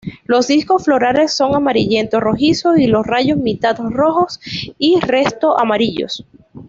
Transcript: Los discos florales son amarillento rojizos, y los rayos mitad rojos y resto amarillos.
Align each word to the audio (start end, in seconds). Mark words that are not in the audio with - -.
Los 0.25 0.47
discos 0.47 0.85
florales 0.85 1.31
son 1.31 1.53
amarillento 1.53 2.19
rojizos, 2.19 2.75
y 2.79 2.87
los 2.87 3.05
rayos 3.05 3.37
mitad 3.37 3.77
rojos 3.77 4.39
y 4.79 4.99
resto 4.99 5.59
amarillos. 5.59 6.25